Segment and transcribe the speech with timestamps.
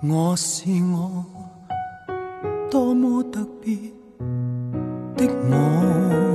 [0.00, 1.24] 我是我，
[2.70, 3.76] 多么特别
[5.16, 6.27] 的我。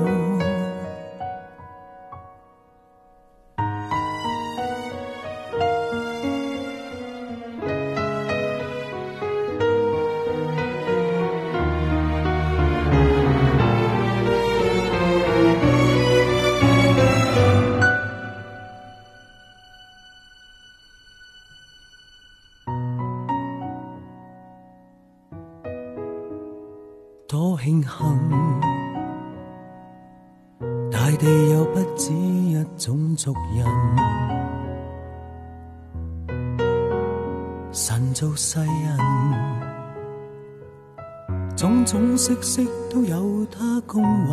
[41.94, 42.60] 种色色
[42.92, 44.32] 都有它公允。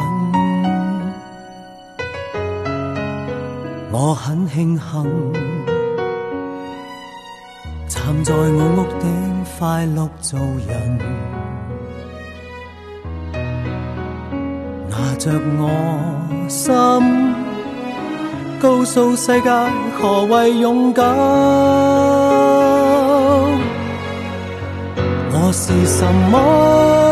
[3.92, 5.32] 我很庆幸，
[7.86, 10.98] 站在我屋顶快乐做人。
[14.88, 15.68] 拿着我
[16.48, 16.72] 心，
[18.58, 19.50] 告诉世界
[20.00, 21.04] 何谓勇敢。
[25.30, 27.09] 我是什么？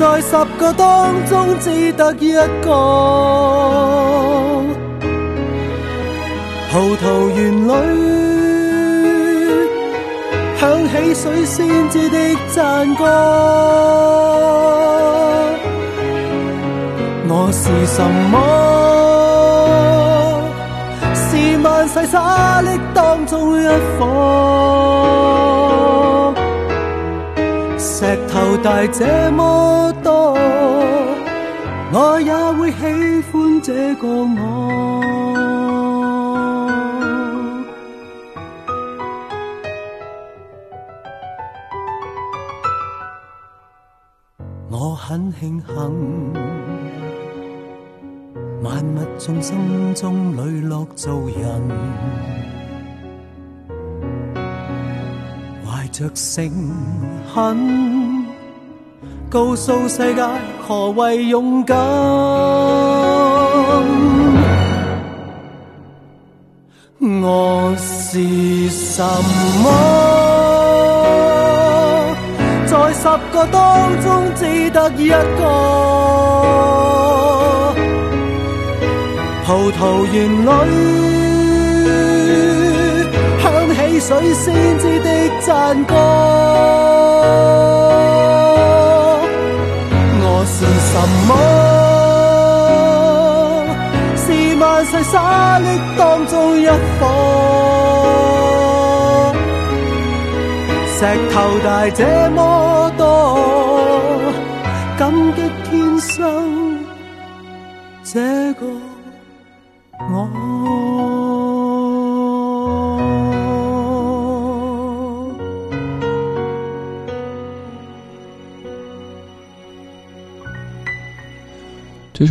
[0.00, 2.70] 在十个当中只得一个。
[6.72, 7.70] 葡萄园里
[10.56, 12.16] 响起水仙子的
[12.54, 13.04] 赞歌。
[17.28, 18.34] 我是什么？
[21.12, 23.66] 是万世沙砾当中一
[23.98, 24.00] 颗，
[28.00, 30.32] 石头大这么多，
[31.92, 35.04] 我也会喜欢这个我。
[44.70, 46.32] 我很庆幸。
[48.62, 51.60] 万物众生中磊落做人，
[56.00, 56.50] 着诚
[57.34, 58.24] 恳，
[59.28, 60.22] 告诉世界
[60.66, 61.76] 何谓勇敢。
[66.98, 68.18] 我是
[68.70, 69.04] 什
[69.62, 69.66] 么？
[72.64, 75.14] 在十个当中只得一个。
[79.44, 80.48] 葡萄园里
[83.42, 83.44] 响
[83.74, 85.08] 起水仙子的
[85.50, 85.94] 赞歌。
[90.22, 90.54] 我是
[90.90, 90.94] 什
[91.26, 91.30] 么？
[94.14, 94.24] 是
[94.60, 95.66] 万世沙砾
[95.98, 96.70] 当中一颗，
[100.94, 100.98] 石
[101.32, 101.34] 头
[101.64, 102.00] 大这
[102.30, 102.38] 么
[102.96, 103.02] 多，
[104.96, 106.69] 感激天生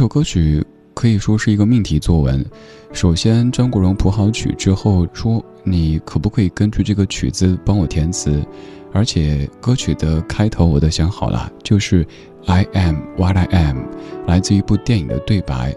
[0.10, 0.62] 歌曲
[0.96, 2.44] 可以说是一个命题作文。
[2.92, 8.44] 首先，张国荣谱好曲之后说：“你可不可以根据这个曲子帮我填词？”
[8.92, 12.04] 而且歌曲的开头我都想好了，就是
[12.48, 13.84] “I am what I am”，
[14.26, 15.76] 来自一部电影的对白。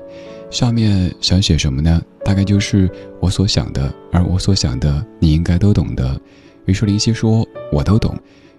[0.50, 2.00] 下面想写什么呢？
[2.24, 2.90] 大概就是
[3.20, 6.18] 我所想的，而我所想的你应该都懂的。
[6.64, 8.16] 于是林夕说：“我都懂。”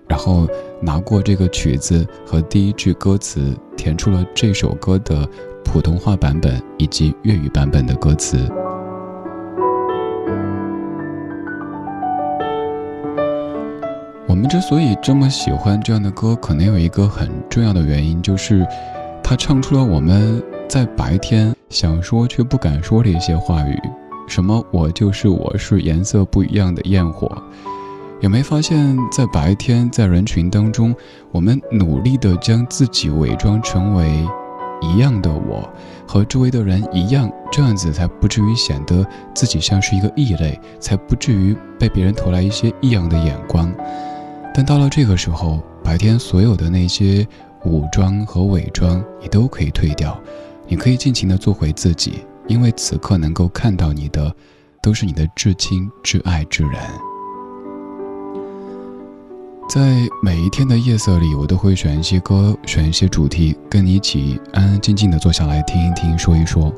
[0.08, 0.48] 然后
[0.82, 5.28] 拿过这个曲子和第一句歌词，填出了这首歌的
[5.64, 8.38] 普通话版本以及粤语版本的歌词。
[14.28, 18.66] 我们之所以这么喜欢这样的歌，可能有一个很重要的原因，就是
[19.24, 23.80] 它唱出了我们在白天想说却不敢说的一些话语，
[24.28, 27.32] 什么“我就是我是颜色不一样的焰火”。
[28.22, 30.96] 有没发现，在白天，在人群当中，
[31.32, 34.26] 我们努力的将自己伪装成为
[34.84, 35.68] 一样的我，
[36.08, 43.74] 和周围的人一样，这样子才不至于显得自己像是一个异类，才不至于被别人投来一些异样的眼光。
[44.54, 47.26] 但到了这个时候，白天所有的那些
[47.66, 50.20] 武装和伪装，你都可以退掉，
[50.68, 54.36] 你可以尽情的做回自己，因为此刻能够看到你的，
[54.82, 56.74] 都是你的至亲至爱之人。
[59.70, 66.72] 在每一天的夜色里，我都会选一些歌，选一些主题，跟你一起安安静静的坐下来听一听，说一说。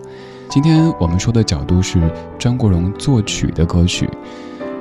[0.50, 2.00] 今天我们说的角度是
[2.40, 4.10] 张国荣作曲的歌曲。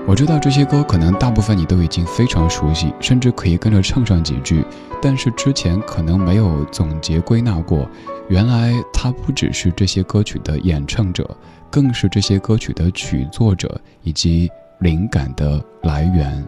[0.06, 4.64] 我知道这些歌可能大部分你都已经非常熟悉，甚至可以跟着唱上几句，
[5.02, 7.88] 但是之前可能没有总结归纳过，
[8.28, 11.28] 原来他不只是这些歌曲的演唱者，
[11.70, 14.48] 更是这些歌曲的曲作者以及
[14.78, 16.46] 灵感的来源。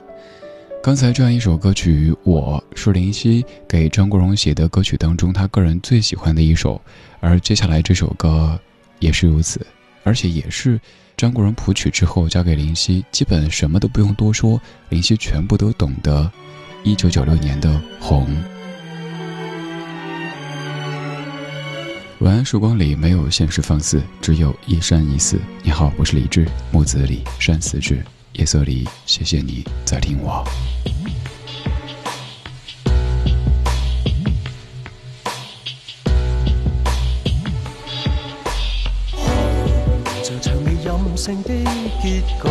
[0.87, 6.81] 刚才这样一首歌曲，我是林夕给张国荣写的歌曲当中，他个人最喜欢的一首。
[7.19, 8.56] 而接下来这首歌
[9.00, 9.67] 也是如此，
[10.05, 10.81] 而且也是
[11.17, 16.31] 张国荣谱曲之后交给林夕，基本什么都不用多说，林夕全部都懂得。
[16.85, 17.69] 一九九六年的
[17.99, 18.25] 《红》，
[22.21, 25.37] 晚安时光里没有现实放肆，只有一生一世。
[25.65, 28.00] 你好，我是李志，木子李，山寺志。
[28.38, 30.44] 夜色里，谢谢你在听我。
[40.23, 41.49] 像场未任性的
[42.03, 42.47] 结局，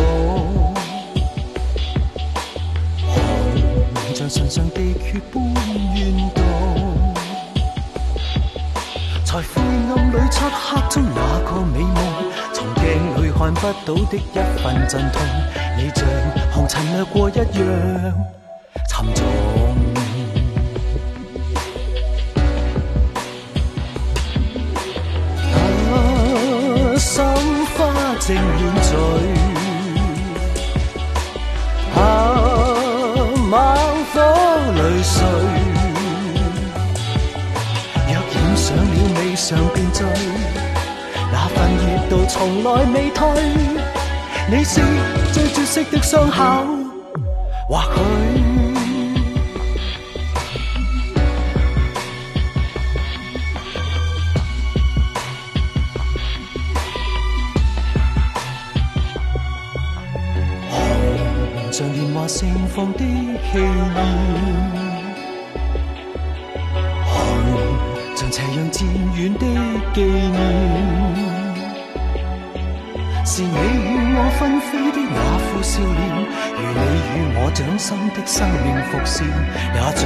[4.12, 5.40] 像唇上地缺般
[5.94, 6.42] 怨毒，
[9.24, 9.62] 在灰
[9.94, 12.15] 暗里漆黑中那个美梦，
[13.38, 15.20] 看不到的一份阵痛。
[15.76, 16.06] 你像
[16.52, 17.44] 红尘掠过一样
[18.88, 19.24] 沉重，
[25.52, 25.54] 啊，
[26.96, 27.22] 心
[27.76, 27.76] 花
[28.20, 28.44] 正染
[28.82, 28.90] 醉，
[31.94, 32.00] 啊，
[33.50, 33.54] 猛
[34.12, 34.14] 火
[34.76, 35.20] 泪碎，
[38.08, 38.82] 若染上了
[39.18, 40.00] 未尝便醉，
[41.86, 43.28] 热度从来未退。
[44.50, 44.80] 你是
[45.32, 46.66] 最绝色的伤口，
[47.68, 47.86] 或许
[60.68, 63.04] 红像年华盛放的气
[63.54, 63.60] 焰，
[67.04, 67.14] 红
[68.16, 68.86] 像斜阳渐
[69.16, 69.40] 远的
[69.94, 71.25] 纪念。
[73.36, 73.54] 是你与
[74.16, 75.94] 我纷飞的那副笑脸，
[76.56, 79.28] 如你与我掌心的生命伏线，
[79.74, 80.00] 也像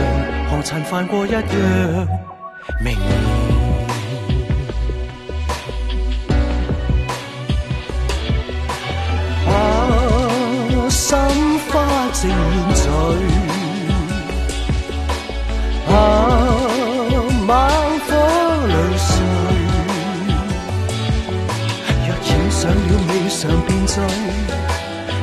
[0.50, 1.40] 红尘泛过一样
[2.80, 2.92] 明。
[2.98, 3.59] 艳，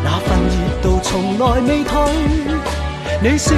[0.04, 1.94] 那份热度从来未退。
[3.22, 3.50] 你是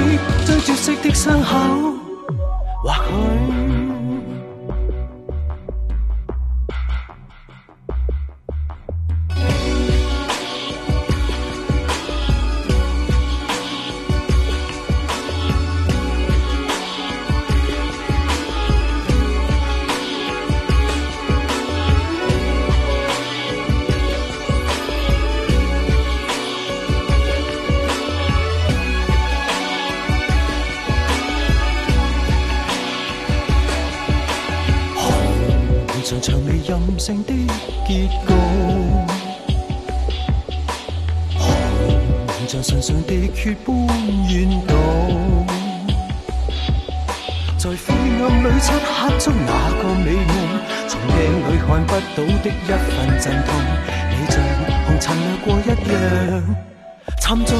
[0.46, 1.99] 最绝色的伤口，
[36.70, 37.32] 任性的
[37.84, 38.10] 结局，
[41.36, 43.74] 红像唇上的血般
[44.28, 44.72] 怨毒，
[47.58, 47.74] 在灰
[48.22, 49.50] 暗里漆黑中那
[49.82, 50.30] 个美梦，
[50.86, 51.16] 从镜
[51.48, 51.98] 里看不到
[52.40, 53.48] 的一份阵痛，
[54.12, 54.38] 你像
[54.86, 55.74] 红尘掠过一样
[57.20, 57.50] 沉重。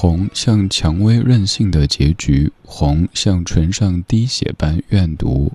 [0.00, 5.50] 红像蔷薇任性的结局，红像唇上滴血般怨毒，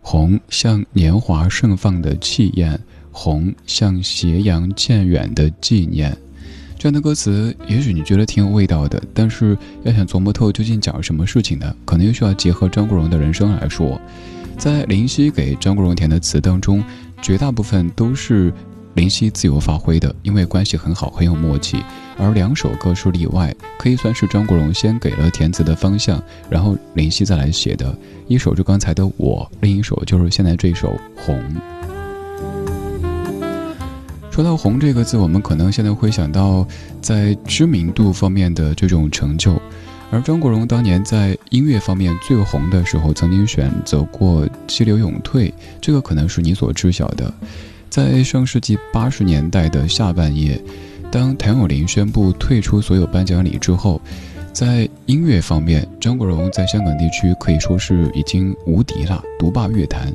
[0.00, 2.78] 红像年华盛放的气焰，
[3.10, 6.16] 红像斜阳渐远的纪念。
[6.78, 11.74] 这样的歌词，也许你觉得挺有味道的，但是要想琢磨透究竟讲什么事情呢？
[11.84, 14.00] 可能又需要结合张国荣的人生来说。
[14.56, 16.84] 在林夕给张国荣填的词当中，
[17.20, 18.52] 绝大部分都是。
[18.94, 21.82] 林夕自由发挥的，因为关系很好，很有默契。
[22.18, 27.96] 而两首歌是例外，可以算是张国荣先给了填词的方向，然后林夕再来写的。
[28.28, 30.88] 一首是刚才的《我》，另一首就是现在这首
[31.24, 31.38] 《红》。
[34.30, 36.66] 说到“红”这个字，我们可能现在会想到
[37.00, 39.60] 在知名度方面的这种成就。
[40.10, 47.32] 而张国荣当年在音乐方面最红的时候，曾经选择过激流勇退，这个可能是你所知晓的。
[47.90, 50.58] 在上世纪八十年代的下半叶，
[51.12, 54.00] 当谭咏麟宣布退出所有颁奖礼之后，
[54.50, 60.10] 在音乐方面，张国荣在香港地区可以说是已经无敌了，独霸乐坛。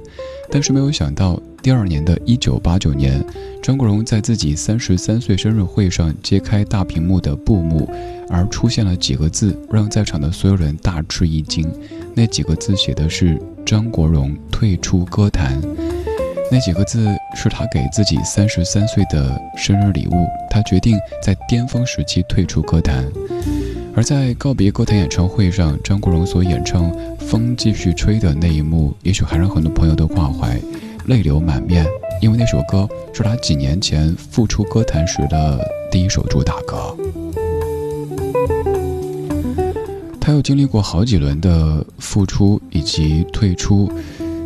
[0.50, 3.24] 但是没有想到，第二年的一九八九年，
[3.62, 7.88] 张国荣在自己三十三岁生日会上揭开大屏幕的布幕，
[8.28, 11.72] 而出现了几个字，让在场的所有人大吃一惊。
[12.16, 15.62] 那几个字写的是“张国荣退出歌坛”。
[16.50, 20.26] 那几个字是他给自己三十三岁的生日礼物。
[20.50, 23.06] 他决定在巅峰时期退出歌坛，
[23.94, 26.90] 而在告别歌坛演唱会上，张国荣所演唱
[27.20, 30.58] 《风继续吹》的那一幕，也许还让很多朋友都挂怀，
[31.06, 31.86] 泪流满面。
[32.22, 35.60] 因为那首歌是他几年前复出歌坛时的
[35.92, 36.96] 第一首主打歌。
[40.20, 43.92] 他又经历过好几轮的复出以及退出，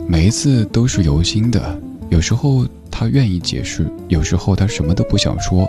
[0.08, 1.80] 每一次都是由心的。
[2.12, 5.66] 有时候他愿意解释，有时候他什么都不想说，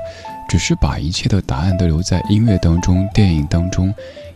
[0.49, 3.95] 只是把一切的答案都留在音乐当中、电影当中，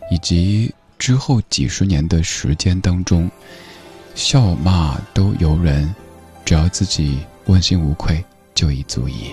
[0.09, 3.29] 以及之后几十年的时间当中，
[4.15, 5.93] 笑骂都由人，
[6.45, 8.23] 只要自己问心无愧
[8.55, 9.31] 就已足矣。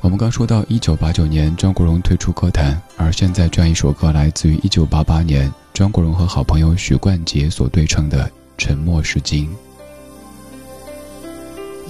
[0.00, 8.24] 我们刚说到一九八九年张国荣退出歌坛，而现在这样一首歌来自于一九八八年张国荣和好朋友许冠杰所对唱的
[8.58, 9.48] 《沉默是金》。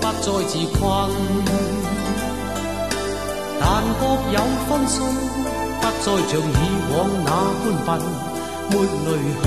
[0.00, 0.80] 不再自困。
[3.58, 3.64] 但
[3.98, 4.36] 各有
[4.68, 4.94] 分数，
[5.80, 6.42] 不再像以
[6.92, 6.94] 往
[7.24, 7.28] 那
[7.62, 7.88] 般笨，
[8.70, 8.72] 没
[9.06, 9.08] 泪
[9.42, 9.44] 痕，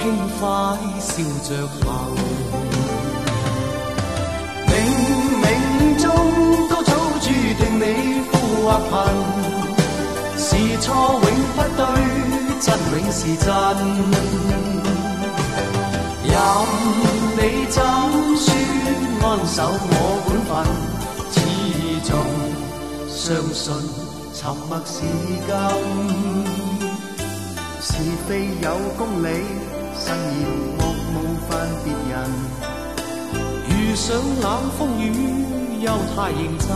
[0.00, 0.02] 轻
[0.38, 0.42] 快
[1.00, 1.12] 笑
[1.44, 1.48] 着
[1.80, 1.82] 行。
[4.66, 4.70] 冥
[5.42, 5.44] 冥
[6.02, 6.04] 中
[6.68, 6.90] 都早
[7.20, 7.82] 注定你
[8.32, 8.32] 富
[8.64, 8.92] 或贫，
[10.36, 10.48] 是
[10.80, 10.84] 错
[11.22, 11.82] 永不对，
[12.60, 13.46] 真永是真。
[16.34, 16.38] 任。
[17.36, 17.78] 你怎
[18.36, 18.46] 说
[19.22, 19.92] 安守我
[20.26, 20.50] 本分，
[21.30, 21.36] 始
[22.08, 22.10] 终
[23.08, 23.22] 相
[23.52, 23.62] 信
[24.34, 24.96] 沉默是
[25.46, 25.48] 金。
[27.80, 27.88] 是
[28.26, 28.28] 非
[28.62, 29.26] 有公理，
[29.96, 30.42] 慎言
[30.78, 30.80] 莫
[31.12, 31.14] 冒
[31.48, 31.50] 犯
[31.84, 32.12] 别人。
[33.68, 34.06] 遇上
[34.40, 34.44] 冷
[34.76, 35.02] 风雨
[35.80, 36.66] 又太认真，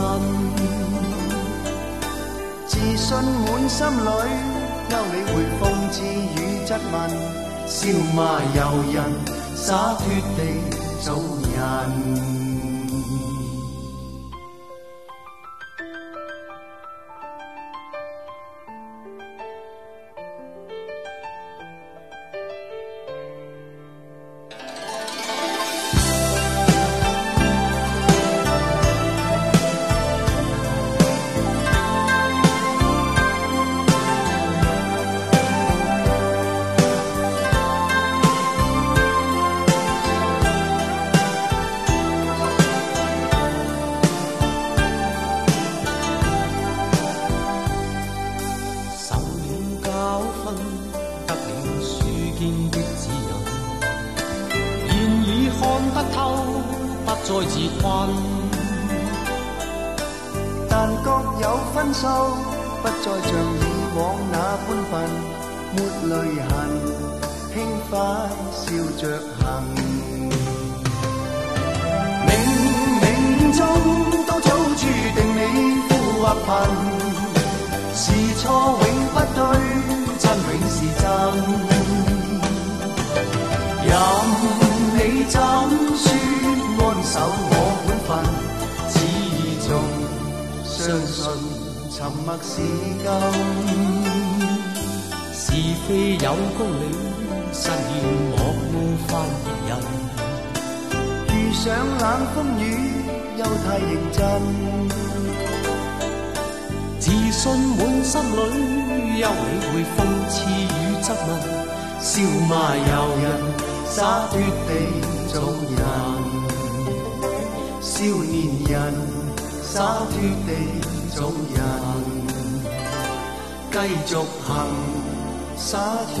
[2.67, 4.07] 自信满心里，
[4.89, 5.61] 休理会讽
[5.91, 5.97] 刺
[6.35, 6.95] 与质问，
[7.67, 7.77] 笑
[8.15, 8.17] 骂
[8.55, 8.57] 由
[8.93, 8.97] 人。
[9.61, 10.05] 洒脱
[10.37, 10.43] 地
[11.01, 11.15] 做
[11.53, 12.38] 人。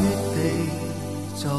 [0.01, 1.49] 月地走。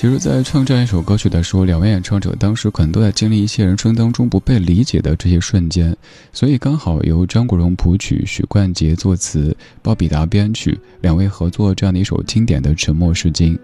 [0.00, 5.92] 其实，在唱这样一首歌曲的时候，两位演唱者当时可能都在经历一些人生当中不被理解的这些瞬间，
[6.32, 13.56] 所以刚好由张国荣谱曲，许冠杰作词，鲍比达编曲，两位合作这样的一首经典的《沉默是金》。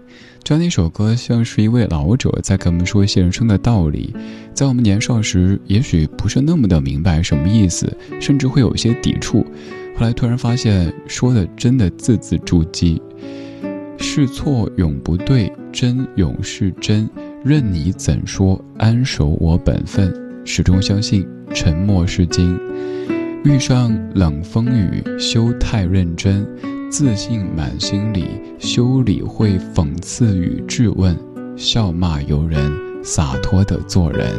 [0.43, 4.13] 这样的一首歌，像是一位老者在给我们说一些人生的道理。
[4.53, 7.89] 在我们年少时，也许不是那么的明白什么意思，
[8.19, 9.39] 甚至会有一些抵触。
[9.97, 12.99] 后来突然发现，说的真的字字珠玑。
[13.97, 17.09] 是错永不对，真永是真。
[17.43, 22.57] 任你怎说，安守我本分，始终相信沉默是金。
[23.43, 26.45] 遇上冷风雨，休太认真，
[26.89, 28.25] 自信满心里，
[28.57, 31.15] 休理会讽刺与质问，
[31.55, 32.71] 笑骂由人，
[33.03, 34.31] 洒脱的做人。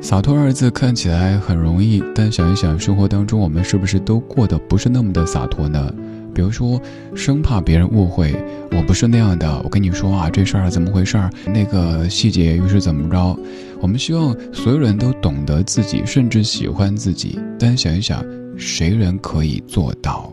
[0.00, 5.94] 洒脱二字看起来很容易，但想一想，生活当中我们是不是都过得不是那么的洒脱呢？
[6.38, 6.80] 比如说，
[7.16, 8.32] 生怕别人误会，
[8.70, 9.60] 我不是那样的。
[9.64, 11.28] 我跟你说啊，这事儿怎么回事儿？
[11.52, 13.36] 那个细节又是怎么着？
[13.80, 17.40] 我们希望所有人都懂得自己，甚至喜欢自己。
[17.58, 18.24] 但想一想，
[18.56, 20.32] 谁人可以做到？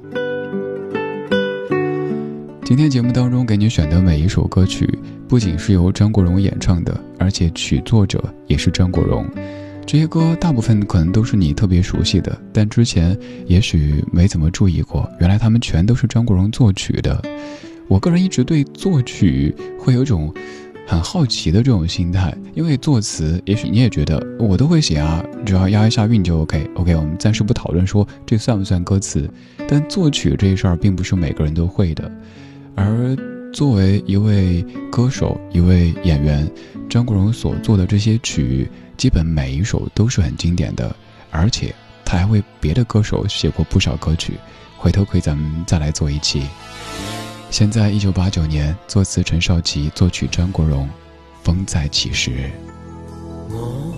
[2.63, 4.87] 今天节目当中给你选的每一首歌曲，
[5.27, 9.25] 不仅是由张国荣演唱的，而且曲作者也是张国荣。
[9.85, 17.21] 这些歌大部分可能都是你特别熟悉的，但之前也许没怎么注意过，原来他们全都是张国荣作曲的。
[17.87, 20.33] 我个人一直对作曲会有种
[20.87, 26.67] 很好奇的这种心态，因为作词也许你也觉得我都会写啊，只要押一下韵就 OK。
[26.75, 29.29] OK，我们暂时不讨论说这算不算歌词，
[29.67, 32.11] 但作曲这事儿并不是每个人都会的。
[32.73, 33.15] 而
[33.53, 36.49] 作为一位歌手、一位演员，
[36.89, 38.67] 张国荣所做的这些曲。
[38.97, 40.95] 基本每一首都是很经典的，
[41.31, 44.33] 而且他还为别的歌手写过不少歌曲，
[44.77, 46.47] 回头可以咱们再来做一期。
[47.51, 50.85] 现在一九八九年，作词陈少琪，作曲张国荣，
[51.43, 52.31] 《风再起时》。
[53.49, 53.93] 我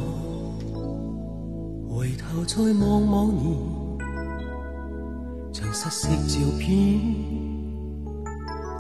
[1.90, 3.58] 回头再望望你，
[5.54, 7.00] 像失色照片，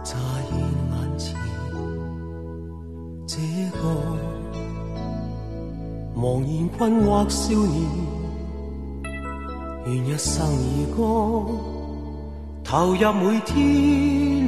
[0.03, 0.15] 乍
[0.49, 1.35] 现眼前，
[3.25, 3.37] 这
[3.77, 4.26] 个。
[6.19, 7.85] 茫然困惑少年，
[9.85, 10.49] 愿一生儿
[10.97, 11.03] 歌，
[12.63, 13.53] 投入每天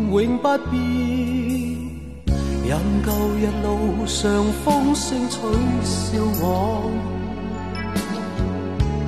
[0.10, 0.82] 永不变。
[2.66, 5.38] 任旧日路上风声取
[5.84, 6.90] 笑我，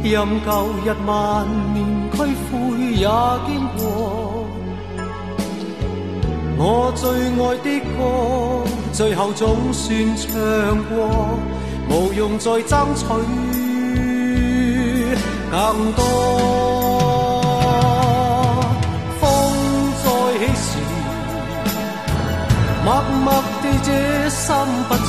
[0.04, 0.14] 任
[0.46, 0.52] 旧
[0.86, 2.54] 日万念俱灰
[2.94, 3.08] 也
[3.48, 3.82] 经过。
[6.60, 8.00] 我最爱的歌，
[8.94, 10.30] 最后总算唱
[10.90, 11.40] 过。
[11.92, 13.04] 无用再争取
[15.52, 16.02] 更多，
[19.20, 19.22] 风
[20.02, 20.06] 再
[20.40, 20.80] 起时，
[22.86, 22.88] 默
[23.26, 23.28] 默
[23.62, 23.90] 地这
[24.30, 24.56] 心
[24.88, 25.04] 不再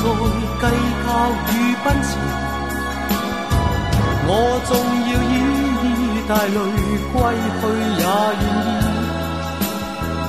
[0.59, 0.63] 计
[1.05, 1.07] 较
[1.47, 2.09] 与奔驰。
[4.25, 4.29] 我
[4.67, 4.69] 纵
[5.07, 5.33] 要依
[5.87, 5.87] 依
[6.27, 6.57] 带泪
[7.13, 7.15] 归
[7.61, 7.63] 去
[7.97, 8.05] 也愿
[8.43, 8.45] 意，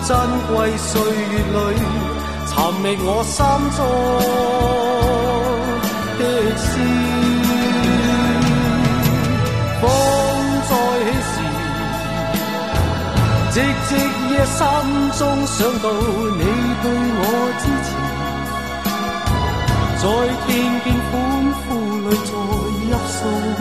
[0.06, 0.08] 珍
[0.46, 1.58] 贵岁月里
[2.46, 3.36] 寻觅我心
[3.76, 3.78] 中。
[6.54, 6.78] 的诗，
[9.80, 9.84] 风
[10.68, 10.72] 再
[11.10, 11.34] 起时，
[13.50, 13.54] 寂
[13.86, 13.90] 寂
[14.30, 14.60] 夜心
[15.18, 16.42] 中想到你
[16.82, 16.84] 对
[17.18, 17.22] 我
[17.60, 17.88] 支持，
[20.00, 20.04] 在
[20.46, 20.48] 听
[20.84, 21.12] 见欢
[21.60, 21.64] 呼
[22.08, 23.16] 里再泣诉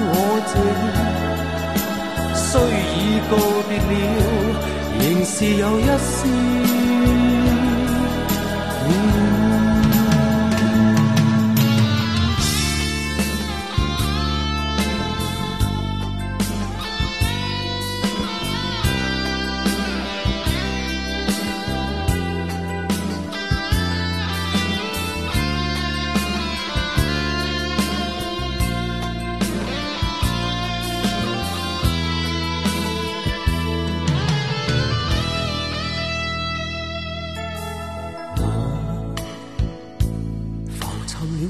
[0.10, 0.16] 我
[0.52, 0.86] 这意，
[2.36, 2.46] 虽
[2.94, 2.96] 已
[3.30, 3.32] 告
[3.68, 4.22] 别了，
[5.00, 5.82] 仍是有一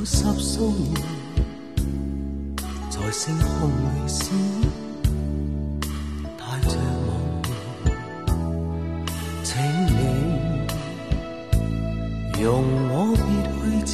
[0.05, 0.93] 十数年
[2.89, 4.27] 在星空里闪，
[6.37, 6.75] 带着
[7.07, 7.09] 梦，
[9.43, 9.89] 请你
[12.43, 12.45] 容
[12.89, 13.23] 我别
[13.85, 13.93] 去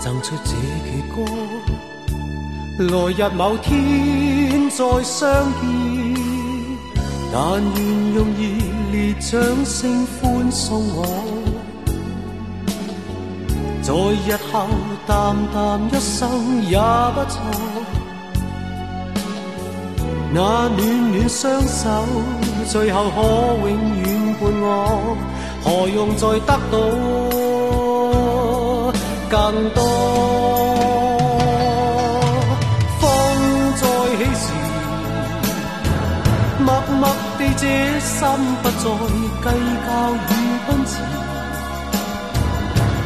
[0.00, 1.16] 奏出这曲歌，
[2.78, 5.28] 来日某天再相
[5.60, 5.62] 见，
[7.30, 7.78] 但愿
[8.14, 8.40] 用热
[8.90, 9.30] 烈掌
[9.66, 11.37] 声欢送我。
[13.88, 14.68] 在日后
[15.06, 16.28] 淡淡一生
[16.64, 17.40] 也不错，
[20.30, 20.78] 那暖
[21.10, 21.88] 暖双手
[22.66, 23.18] 最后可
[23.66, 24.04] 永远
[24.38, 25.16] 伴我，
[25.64, 26.76] 何用再得到
[29.30, 29.32] 更
[29.70, 29.80] 多？
[33.00, 33.02] 风
[33.80, 33.82] 再
[34.18, 34.44] 起时，
[36.58, 36.68] 默
[37.00, 37.02] 默
[37.38, 37.64] 地这
[38.00, 38.18] 心
[38.62, 38.84] 不再
[39.44, 39.46] 计
[39.86, 39.88] 较
[40.28, 40.47] 与。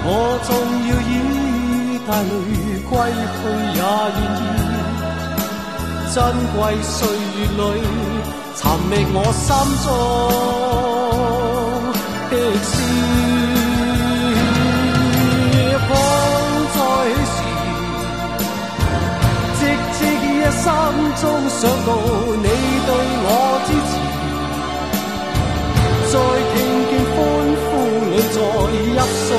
[0.05, 0.09] 我
[0.43, 0.51] 纵
[0.89, 1.13] 要以
[2.07, 2.31] 带泪
[2.91, 2.93] 归
[3.39, 3.41] 去，
[3.73, 4.41] 也愿意。
[6.13, 6.17] 珍
[6.53, 6.95] 贵岁
[7.39, 7.63] 月里，
[8.55, 8.61] 寻
[8.91, 9.49] 觅我心
[9.83, 9.87] 中
[12.31, 12.71] 的诗。
[15.89, 15.91] 风
[16.75, 16.77] 再
[17.23, 17.39] 起时，
[19.59, 19.61] 寂
[19.95, 20.29] 寂一
[20.63, 20.65] 生
[21.21, 21.89] 中想到
[22.43, 22.47] 你
[22.87, 22.91] 对
[23.25, 23.27] 我
[23.67, 23.91] 支持，
[26.11, 26.15] 再
[26.53, 26.55] 听
[26.91, 27.17] 见欢
[27.65, 27.71] 呼
[28.11, 28.37] 里再
[28.93, 29.31] 泣诉。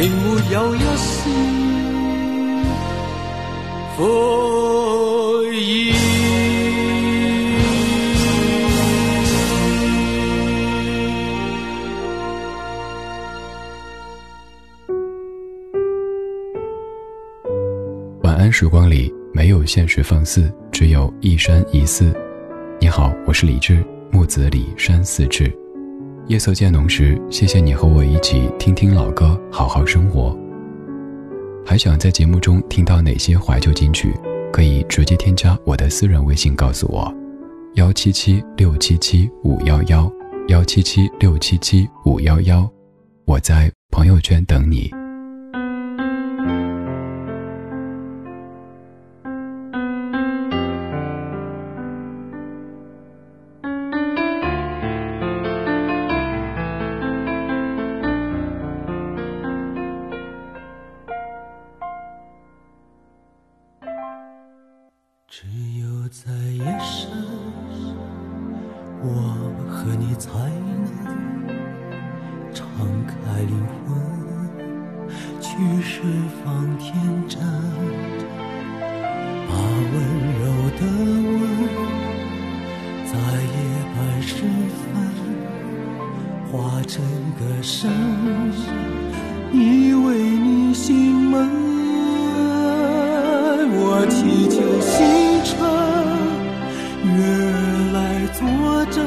[0.00, 1.30] 仍没有一丝
[3.98, 5.92] 悔意。
[18.52, 22.12] 时光里没有现实放肆，只有一山一寺。
[22.80, 25.59] 你好，我是李志，木子李山寺志。
[26.30, 30.38] 夜色渐浓时，谢谢你和我一起听听老歌，好好生活。
[31.66, 34.14] 还想在节目中听到哪些怀旧金曲？
[34.52, 37.12] 可以直接添加我的私人微信告诉我：
[37.74, 40.08] 幺七七六七七五幺幺
[40.46, 42.70] 幺七七六七七五幺幺。
[43.24, 44.88] 我在朋友圈等你。
[76.60, 76.92] 当天
[77.26, 77.40] 真
[79.48, 79.54] 把
[79.92, 79.94] 温
[80.38, 80.44] 柔
[80.76, 80.80] 的
[81.24, 81.40] 吻
[83.06, 83.56] 在夜
[83.96, 84.34] 半时
[84.76, 84.84] 分
[86.52, 86.92] 化成
[87.38, 87.90] 歌声
[89.54, 91.48] 依偎你心门
[93.72, 94.92] 我祈求星
[95.46, 95.56] 辰
[97.16, 97.56] 月儿
[97.94, 97.98] 来
[98.34, 98.38] 作
[98.90, 99.00] 证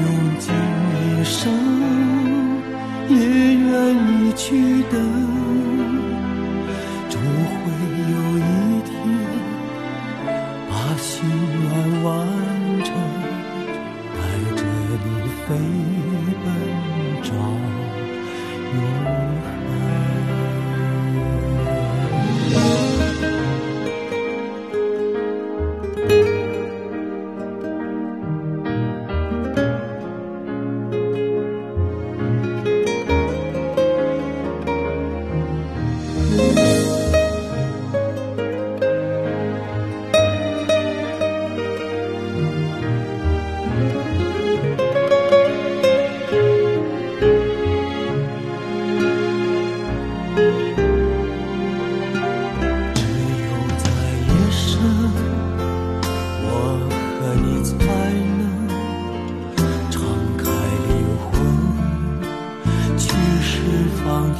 [0.00, 0.08] 用
[0.38, 0.48] 尽
[0.96, 1.36] 一生
[3.10, 3.14] 也
[3.54, 3.68] 愿
[4.24, 5.69] 意去等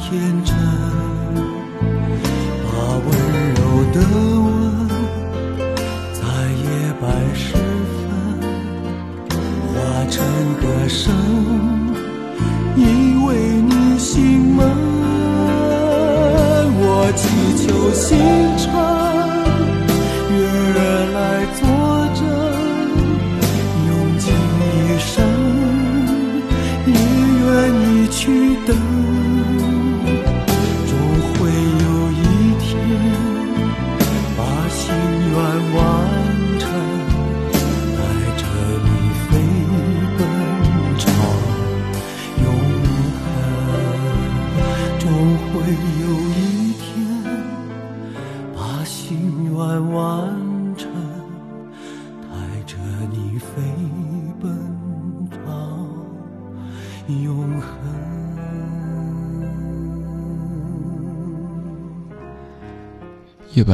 [0.01, 0.70] 天真。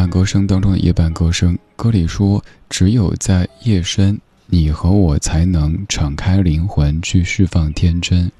[0.09, 8.31] 歌声当中的夜半歌声，歌里说：“只有在夜深，你和我才能敞开灵魂去释放天真。”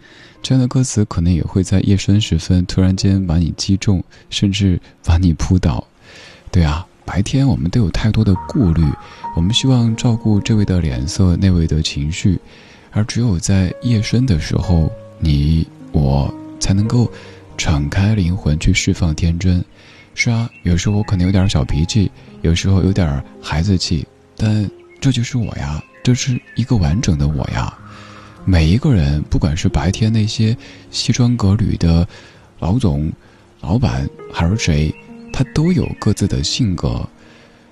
[0.41, 5.85] 这样的歌词可能也会在夜深时分突然间把你击中，甚至把你扑倒。
[6.51, 8.83] 对啊，白天我们都有太多的顾虑，
[9.35, 12.39] 我们希望照顾这位的脸色，那位的情绪，
[12.91, 17.11] 而只有在夜深的时候，你我才能够
[17.57, 19.63] 敞开灵魂去释放天真。
[20.19, 24.03] 是啊，有时候我可能有点小脾气，有时候有点孩子气，
[24.35, 24.67] 但
[24.99, 27.71] 这就是我呀，这是一个完整的我呀。
[28.43, 30.57] 每一个人，不管是白天那些
[30.89, 32.05] 西装革履的
[32.57, 33.11] 老总、
[33.61, 34.91] 老板，还是谁，
[35.31, 37.07] 他都有各自的性格。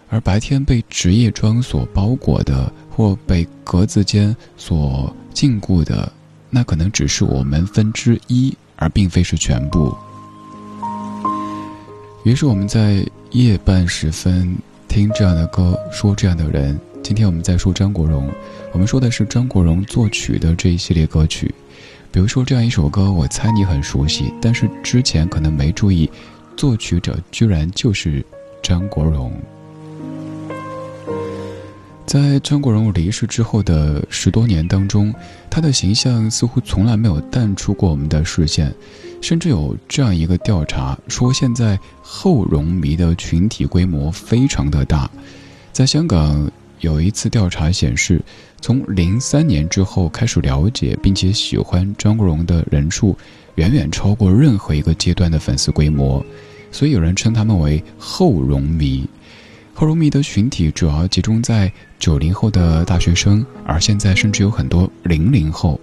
[0.08, 6.12] 而白天被职业装所包裹的，或被格子间所禁锢的，
[6.51, 9.97] 那可能只是我们分之一，而并非是全部。
[12.25, 14.57] 于是我们在夜半时分
[14.88, 16.75] 听这样的歌，说这样的人。
[17.03, 18.27] 今天我们在说张国荣，
[18.71, 21.53] 我们说的是张国荣作曲的这一系列歌曲。
[22.11, 26.09] 比如说这样一首歌，我猜你很熟悉，但是之前可能没注意，
[26.57, 28.25] 作曲者居然就是
[28.63, 29.31] 张国荣。
[32.06, 35.13] 在张国荣离世之后的十多年当中，
[35.50, 38.74] 他的形象似乎从来没有淡出过我们的视线。
[39.22, 45.10] 甚至有这样一个调查说，现在后容迷的群体规模非常的大。
[45.72, 46.50] 在香港
[46.82, 48.22] 有一次调查显示，
[48.62, 53.18] 从零三年之后开始了解并且喜欢张国荣的人数，
[53.56, 56.24] 远远超过任何一个阶段的粉丝规模。
[56.72, 59.04] 所以有人称他们为后容迷。
[59.77, 65.77] 后容迷的群体主要集中在九零后的大学生，而现在甚至有很多零零后。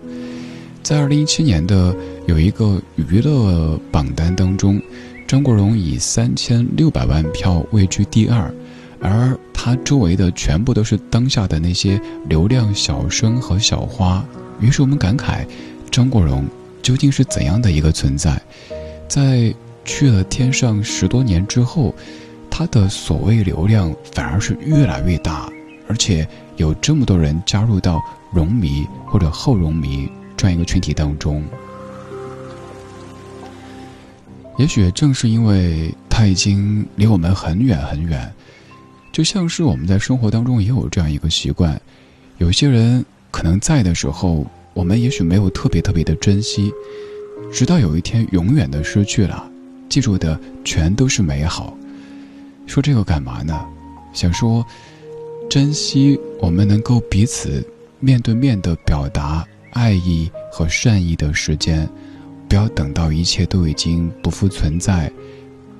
[0.83, 1.94] 在二零一七年的
[2.26, 4.81] 有一个娱乐榜单当中，
[5.28, 8.50] 张国荣以三千六百万票位居第二，
[8.98, 14.24] 而他周围的全部都是当下的那些流量小生和小花。
[14.59, 15.44] 于是我们感慨，
[15.90, 16.46] 张国荣
[16.81, 18.40] 究竟是怎样的一个存在？
[19.07, 21.94] 在去了天上十多年之后，
[22.55, 25.51] 他的所谓流量反而是越来越大，
[25.88, 27.99] 而且有这么多人加入到
[28.31, 30.07] 荣迷或者后荣迷。
[30.37, 31.43] 这样一个群体当中，
[34.59, 38.29] 也许正是因为他已经离我们很远很远，
[39.12, 41.81] 就像是我们在生活当中也有这样一个习惯：
[42.38, 46.73] 有些人可能在的时候，我们也许没有特别特别的珍惜，
[47.53, 49.49] 直到有一天永远的失去了，
[49.88, 51.73] 记住的全都是美好。
[52.66, 53.64] 说这个干嘛呢？
[54.12, 54.64] 想说，
[55.48, 57.64] 珍惜我们能够彼此
[58.01, 59.46] 面对面的表达。
[59.75, 61.88] 爱意和善意的时间，
[62.46, 65.11] 不要等到一切都已经不复存在、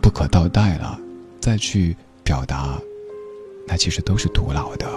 [0.01, 0.99] 不可倒带了，
[1.41, 2.81] 再去表达，
[3.69, 4.89] 那其实都是徒劳的。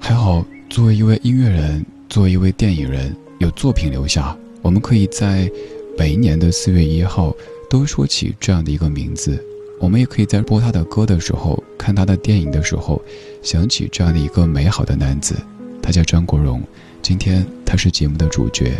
[0.00, 5.48] 还好，作为一位音乐人，作为一位电影人，有作品留下，我们可以在
[5.96, 7.32] 每一年的四月一号
[7.68, 9.42] 都说起这样的一个名字。
[9.80, 13.00] 我们也可以在播他的歌的时候，看他的电影的时候，
[13.42, 15.36] 想起这样的一个美好的男子。
[15.80, 16.60] 他叫张国荣，
[17.00, 18.72] 今天他是节目的主角。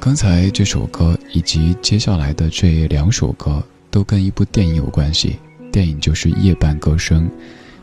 [0.00, 5.36] 刚才这首歌以及接下来的这两首歌都跟一部电影有关系，
[5.70, 7.28] 电影就是《夜半歌声》。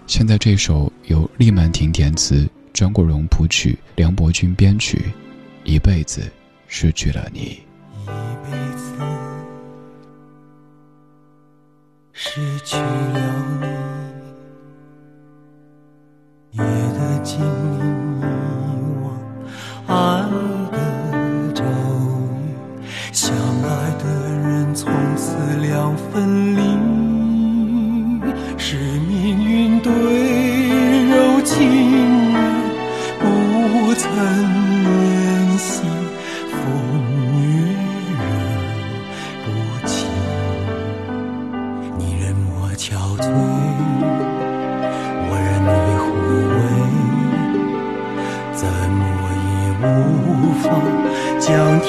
[0.07, 4.97] 现在这首由厉曼婷填词，张国荣谱曲，梁伯君编曲，
[5.63, 6.21] 《一辈子
[6.67, 7.59] 失去了你》。
[12.17, 13.19] 失去了
[13.59, 13.67] 你，
[16.57, 17.41] 夜的静。
[17.41, 18.04] 谧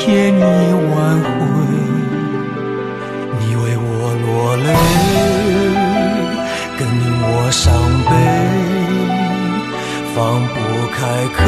[0.07, 1.29] 天你挽回，
[3.41, 3.91] 你为我
[4.23, 4.67] 落泪，
[6.79, 7.65] 更令我伤
[8.07, 8.11] 悲，
[10.15, 10.17] 放
[10.55, 10.57] 不
[10.95, 10.97] 开
[11.35, 11.43] 刻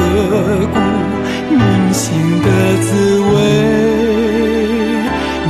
[0.75, 0.77] 骨
[1.55, 1.62] 铭
[1.94, 2.03] 心
[2.42, 2.47] 的
[2.83, 2.88] 滋
[3.21, 3.33] 味，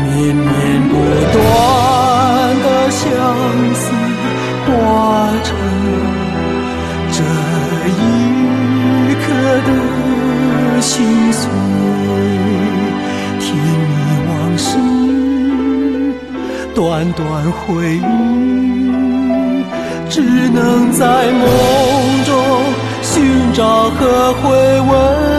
[0.05, 0.47] 绵绵
[0.91, 0.93] 不
[1.33, 1.37] 断
[2.63, 3.01] 的相
[3.73, 3.85] 思
[4.67, 4.69] 化
[5.45, 5.49] 成
[7.11, 7.19] 这
[7.89, 7.97] 一
[9.25, 9.27] 刻
[9.65, 9.69] 的。
[10.83, 11.88] 心碎。
[16.99, 18.01] 段段回忆，
[20.11, 22.35] 只能在梦中
[23.03, 25.38] 寻找和回味。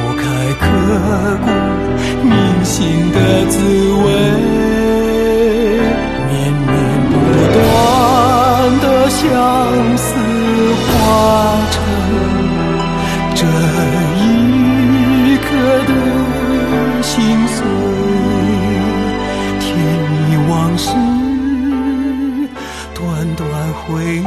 [0.00, 0.22] 抛开
[0.54, 0.64] 刻
[1.44, 1.46] 骨
[2.26, 2.78] 铭心
[3.12, 3.18] 的
[3.50, 4.06] 滋味
[6.26, 6.72] 绵绵
[7.10, 7.14] 不
[7.52, 7.58] 断
[8.80, 9.18] 的相
[9.98, 10.08] 思
[10.86, 10.88] 化
[11.70, 11.74] 成。
[13.34, 13.40] 这
[14.16, 15.48] 一刻
[15.86, 15.92] 的
[17.02, 17.12] 心
[17.48, 17.58] 碎
[19.60, 19.68] 甜
[20.10, 20.88] 蜜往事
[22.94, 23.00] 段
[23.36, 23.40] 段
[23.82, 23.84] 回
[24.16, 24.20] 忆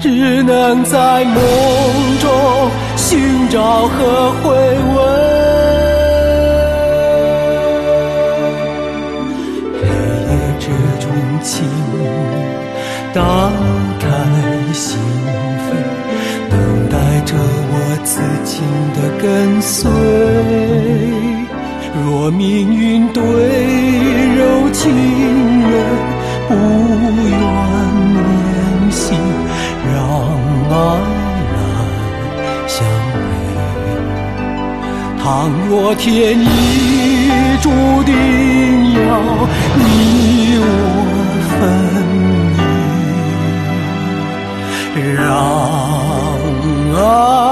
[0.00, 2.17] 只能在梦
[3.50, 4.98] 找和回味，
[9.80, 9.82] 黑
[10.28, 10.30] 夜
[10.60, 10.68] 之
[11.00, 11.08] 中，
[11.42, 11.64] 请
[13.14, 13.50] 打
[13.98, 14.06] 开
[14.74, 15.00] 心
[15.64, 15.68] 扉，
[16.50, 16.52] 等
[16.90, 17.32] 待着
[17.70, 17.72] 我
[18.04, 18.52] 此情
[18.92, 19.26] 的跟
[19.62, 19.90] 随。
[22.04, 23.22] 若命运对
[24.36, 24.92] 柔情
[35.68, 36.46] 若天意
[37.60, 37.68] 注
[38.04, 38.14] 定
[38.94, 38.98] 要
[39.76, 40.64] 你我
[41.60, 41.60] 分
[44.94, 45.26] 离，让
[46.96, 47.47] 爱。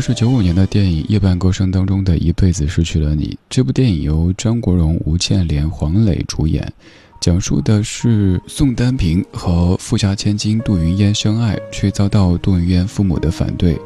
[0.00, 3.36] 这是九五年的电影《夜半歌声》当中的一辈子失去了你。
[3.50, 6.72] 这部电影由张国荣、吴倩莲、黄磊主演，
[7.20, 13.78] 讲述的是宋丹萍和富家千金杜云烟相爱，却遭到杜云烟父母的反对，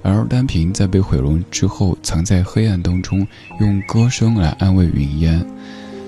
[0.00, 3.28] 而丹萍在被毁容之后，藏在黑暗当中，
[3.60, 5.46] 用歌声来安慰云烟。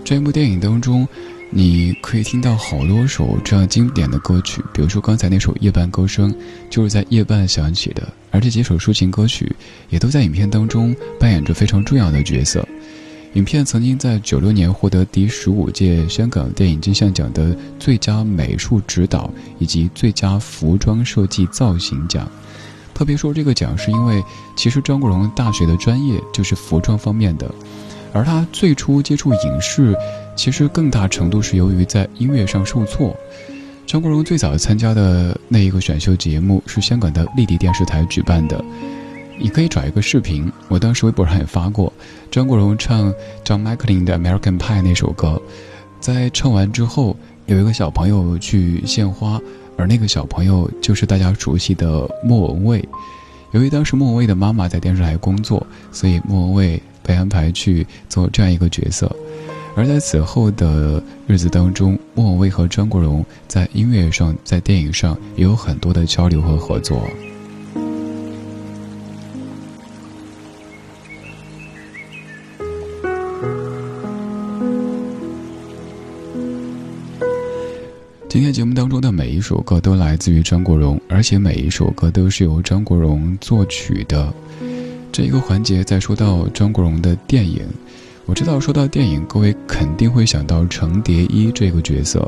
[0.02, 1.06] 这一部电影当中。
[1.52, 6.32] 你可以听到好多首这样经典的歌曲，比如说刚才那首《夜半歌声》，
[6.70, 8.08] 就是在夜半响起的。
[8.30, 9.52] 而这几首抒情歌曲，
[9.88, 12.66] 也都在影片当中扮演着非常重要的角色。
[13.34, 19.28] 影片曾经在九六年获得第十五届香港电影金像奖的最佳美术指导
[19.58, 22.30] 以及最佳服装设计造型奖。
[22.94, 24.22] 特别说这个奖，是因为
[24.56, 27.52] 其实张国荣大学的专业就是服装方面的。
[28.12, 29.94] 而他最初接触影视，
[30.34, 33.16] 其实更大程度是由于在音乐上受挫。
[33.86, 38.64] 张国荣最早参加的那一个选秀节目是香港的丽的电视台举办的，
[39.38, 41.92] 你可以找一个视频，我当时微博上也发过。
[42.30, 43.12] 张国荣唱
[43.44, 45.40] John McLean 的《American Pie》那首歌，
[45.98, 49.40] 在唱完之后，有一个小朋友去献花，
[49.76, 52.88] 而那个小朋友就是大家熟悉的莫文蔚。
[53.50, 56.80] 由于当时莫文蔚的妈妈在电视台工作，所以莫文蔚。
[57.02, 59.14] 被安排去做这样一个角色，
[59.76, 67.02] 而在此后的日子当中，莫文蔚和张国荣在音乐上、在电影上也有很多的交流和合作。
[78.28, 84.32] 今天节目当中的每一首歌都来自于张国荣，而且每一首歌都是由张国荣作曲的。
[85.20, 87.60] 这一个环节，再说到张国荣的电影，
[88.24, 92.26] 我知道说到电影，各位肯定会想到程蝶衣这个角色，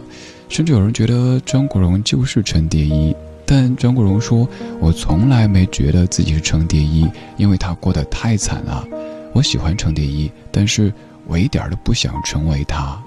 [0.50, 3.16] 甚至有人觉得张国荣就是程蝶衣。
[3.46, 4.46] 但张国荣说
[4.78, 8.86] ：“我从来没觉得自己是程蝶衣，因为他过得太惨了。
[9.32, 10.92] 我喜欢程蝶衣，但是
[11.26, 13.02] 我一点都不想成为他。”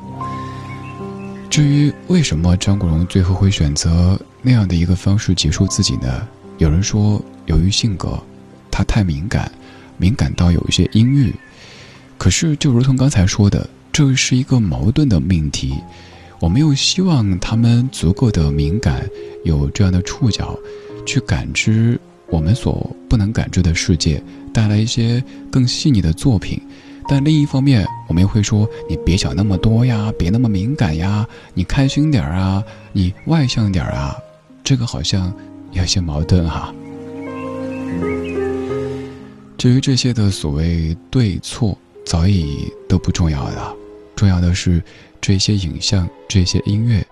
[1.47, 6.27] 至于为什么张国荣最后会选择那样的一个方式结束自己呢？
[6.57, 8.19] 有人说，由于性格，
[8.71, 9.51] 他太敏感，
[9.97, 11.33] 敏感到有一些阴郁。
[12.17, 15.75] 可是，就如同刚才说的，这是一个矛盾的命题。
[16.39, 19.07] 我们又希望他们足够的敏感，
[19.43, 20.57] 有这样的触角，
[21.05, 24.21] 去感知我们所不能感知的世界，
[24.53, 26.61] 带来一些更细腻的作品。
[27.07, 34.15] 但另一方面，我们又会说：“你别想那么多呀，别那么敏感呀，你开心点啊，你外向点啊。”
[34.63, 35.31] 这个好像
[35.71, 36.73] 有些矛盾哈。
[39.57, 43.73] 至于这些的所谓对错，早已都不重要了，
[44.15, 44.83] 重要的是
[45.19, 47.05] 这些影像、这些音乐，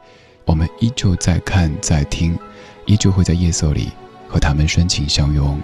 [0.45, 2.37] 我们依旧在看、在听，
[2.85, 3.89] 依旧会在夜色里
[4.27, 5.59] 和他们深情相拥。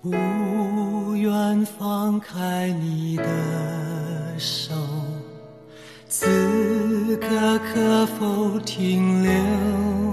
[0.00, 4.72] 不愿放开你的手，
[6.08, 10.03] 此刻可否停留？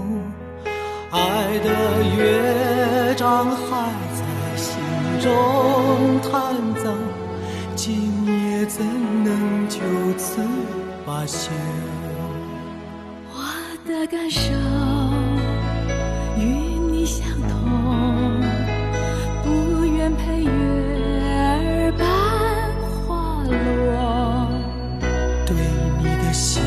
[1.22, 1.69] 爱的
[2.17, 3.59] 乐章还
[4.15, 4.22] 在
[4.55, 4.82] 心
[5.22, 5.30] 中
[6.22, 6.34] 弹
[6.84, 6.89] 奏，
[7.76, 8.84] 今夜怎
[9.24, 9.80] 能就
[10.17, 10.41] 此
[11.05, 11.51] 罢休？
[13.30, 13.38] 我
[13.88, 14.51] 的感受
[16.38, 16.43] 与
[16.91, 18.41] 你相同，
[19.43, 22.03] 不愿陪月儿伴
[23.05, 24.49] 花落。
[25.45, 25.55] 对
[25.99, 26.63] 你的心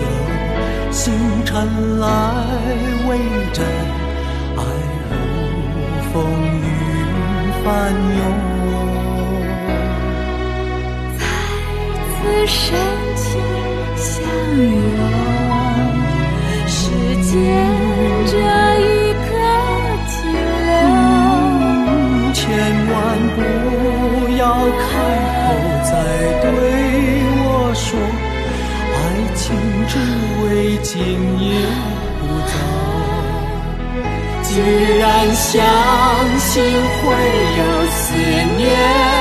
[0.90, 1.12] 星
[1.44, 2.06] 辰来
[3.08, 3.16] 为
[3.54, 3.64] 真，
[4.56, 4.60] 爱
[5.08, 5.12] 如
[6.12, 6.14] 风
[6.58, 6.62] 雨
[7.64, 7.66] 翻
[8.18, 8.20] 涌。
[11.16, 11.20] 再
[12.12, 12.56] 次深
[13.16, 13.26] 情
[13.96, 14.12] 相
[14.58, 15.00] 拥，
[16.66, 16.76] 时
[17.22, 17.32] 间
[18.26, 18.32] 这
[18.78, 18.84] 一
[19.24, 19.26] 刻
[20.10, 20.12] 停
[20.66, 20.70] 留。
[22.34, 22.38] 千
[22.90, 22.94] 万
[23.34, 23.38] 不
[24.36, 24.42] 要
[24.84, 24.86] 开
[25.44, 25.48] 口
[25.82, 25.90] 再
[26.42, 26.46] 对
[27.40, 27.86] 我说。
[28.90, 28.96] 爱
[29.34, 29.46] 情
[29.88, 29.92] 只
[30.44, 30.46] 为
[30.82, 30.92] 今
[34.58, 37.14] 依然相信会
[37.58, 38.14] 有思
[38.56, 39.17] 念。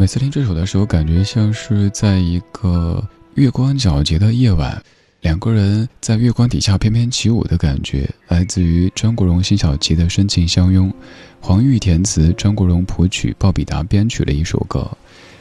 [0.00, 4.82] 每次听这首的时候，感觉像是在一个月光皎洁的夜晚，
[5.20, 10.90] 两个人在月光底下翩翩起舞的感觉，来自于张国荣、辛晓琪的深情相拥。
[11.38, 14.90] 黄玉填词，张国荣谱曲，鲍比达编曲的一首歌。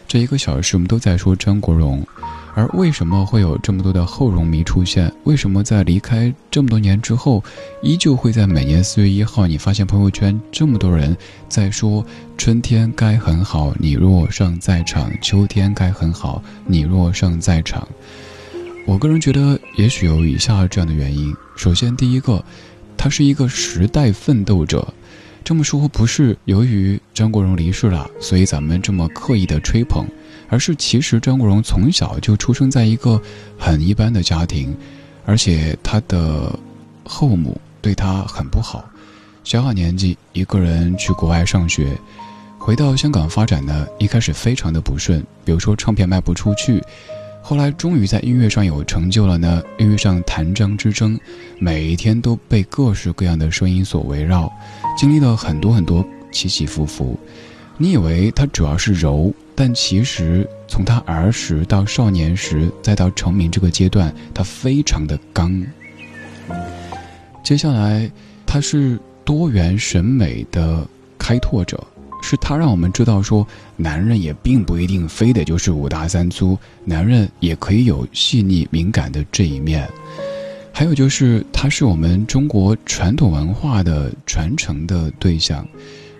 [0.09, 2.05] 这一个小时，我们都在说张国荣。
[2.55, 5.11] 而为什么会有这么多的后荣迷出现？
[5.23, 7.43] 为什么在离开这么多年之后，
[7.81, 11.15] 依旧会在每年四月一号，你发现朋友圈这么多人
[11.47, 12.05] 在说
[12.37, 17.87] “春天该很好，你若尚在场；秋天该很好，你若尚在场”？
[18.85, 22.43] 我个人觉得，也许有以下这样的原因：首先，第一个，
[22.97, 24.93] 他是一个时代奋斗者。
[25.43, 30.05] 这么说不是由于张国荣离世了，所以咱们这么刻意的吹捧。
[30.49, 33.21] 而是，其实张国荣从小就出生在一个
[33.57, 34.75] 很一般的家庭，
[35.25, 36.57] 而且他的
[37.03, 38.83] 后母对他很不好。
[39.43, 41.95] 小小年纪一个人去国外上学，
[42.57, 46.83] 回到香港发展呢，一开始非常的不顺，比如说唱片卖不出去，
[47.41, 49.61] 后来终于在音乐上有成就了呢。
[49.77, 51.17] 音乐上弹张之争，
[51.57, 54.51] 每一天都被各式各样的声音所围绕，
[54.97, 57.17] 经历了很多很多起起伏伏。
[57.77, 65.61] 你以为他主要是柔，但其实从他儿时到少年时，再到成名这个阶段，他非常的刚。
[67.43, 68.09] 接下来，
[68.45, 70.87] 他是多元审美的
[71.17, 71.85] 开拓者，
[72.21, 73.45] 是他让我们知道说，
[73.75, 79.85] 男人也并不一定非得就是五大三粗，男人也可以有细腻敏感的这一面。
[80.71, 85.67] 还有就是，他是我们中国传统文化的传承的对象。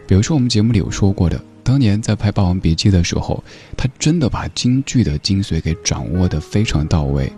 [0.05, 3.43] 比如说，我们节目里有说过的，当年在拍《霸王别姬》的时候，
[3.77, 7.31] 他真的把京剧的精髓给掌握的非常到位。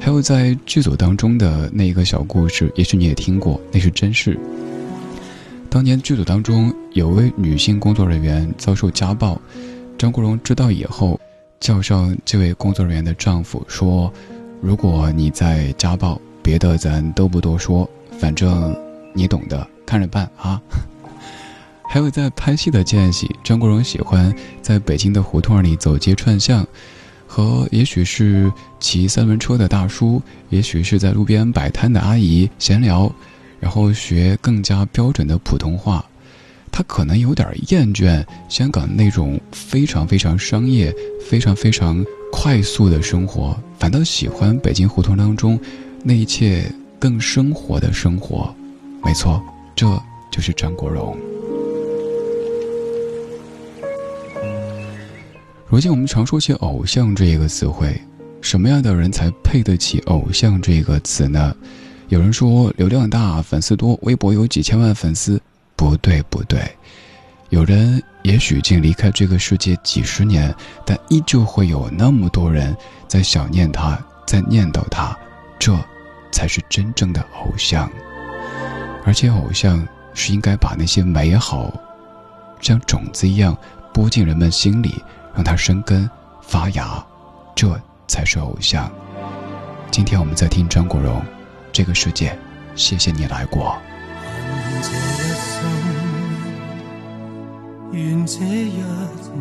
[0.00, 4.38] 还有在剧组当中的那一个小故事，也许你也听过，那是真事。
[5.68, 9.36] 当年剧组当中有位女性工作人员遭受家暴，
[9.98, 11.20] 张国荣知道以后，
[11.58, 14.08] 叫上这位工作人员的丈夫说
[14.62, 18.72] ：“如果你在家暴，别的咱都不多说，反正
[19.12, 20.62] 你懂的，看着办啊。”
[21.86, 26.66] 还有在拍戏的间隙，张国荣喜欢在北京的胡同里走街串巷，
[27.26, 30.20] 和也许是骑三轮车的大叔，
[30.50, 33.12] 也许是在路边摆摊的阿姨闲聊，
[33.60, 36.04] 然后学更加标准的普通话。
[36.72, 40.92] 他可能有点厌倦香港那种非常非常商业、
[41.24, 45.56] 非常非常快速的生活，反倒喜欢北京胡同当中
[46.02, 46.64] 那一切
[46.98, 48.52] 更生活的生活。
[49.04, 49.40] 没错，
[49.76, 49.86] 这
[50.32, 51.16] 就是张国荣。
[55.66, 57.98] 如今我们常说起偶像这一个词汇，
[58.42, 61.56] 什么样的人才配得起偶像这个词呢？
[62.08, 65.40] 有人说流量大、粉丝多，微博有几千万粉丝，
[65.74, 66.60] 不对不对。
[67.48, 70.54] 有人也许已经离开这个世界几十年，
[70.84, 72.76] 但依旧会有那么多人
[73.08, 75.16] 在想念他，在念叨他，
[75.58, 75.74] 这
[76.30, 77.90] 才是真正的偶像。
[79.06, 81.72] 而且偶像是应该把那些美好，
[82.60, 83.56] 像种子一样
[83.94, 85.02] 播进人们心里。
[85.34, 86.08] 让它生根
[86.40, 87.04] 发芽，
[87.54, 88.90] 这才是偶像。
[89.90, 91.20] 今天我们在听张国荣，
[91.72, 92.38] 《这个世界，
[92.74, 93.76] 谢谢你来过。
[97.92, 98.82] 愿这一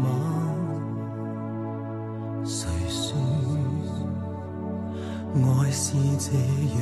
[0.04, 0.06] 晚，
[2.46, 3.16] 谁说
[5.34, 6.80] 爱是这样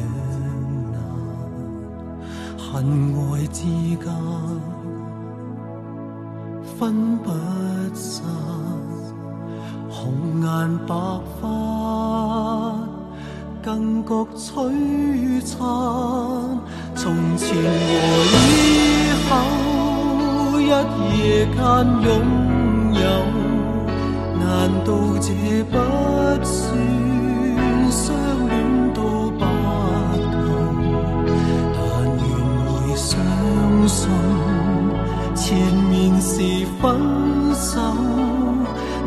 [0.91, 0.99] 难？
[2.57, 3.64] 恨爱之
[3.95, 4.05] 间
[6.78, 7.30] 分不
[7.93, 8.26] 散。
[9.92, 10.96] 红颜白
[11.42, 11.44] 发，
[13.62, 15.60] 更觉璀璨。
[16.96, 17.60] 从前和
[18.32, 18.39] 以
[19.28, 19.32] 后，
[20.62, 20.64] 一
[21.20, 21.62] 夜间
[22.04, 22.10] 拥
[22.94, 23.02] 有，
[24.39, 24.50] 难
[24.86, 24.89] 道
[25.20, 25.28] 这
[25.70, 25.76] 不
[26.42, 26.50] 算
[27.92, 28.02] 相
[28.48, 28.52] 恋
[28.94, 28.98] 到
[29.38, 29.42] 白
[30.32, 30.39] 头？
[31.76, 31.80] 但
[32.18, 32.24] 愿
[32.66, 33.10] 会相
[33.88, 34.00] 信，
[35.36, 35.46] 前
[35.89, 36.32] 面是
[36.82, 36.82] 分
[37.54, 37.76] 手。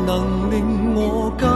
[0.05, 1.54] 能令我更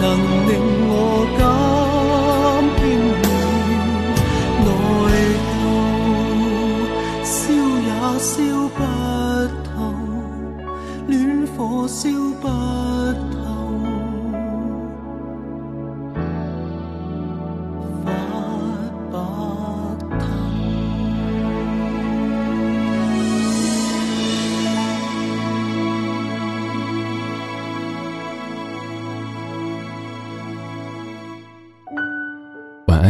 [0.00, 0.16] 能
[0.48, 1.49] 令我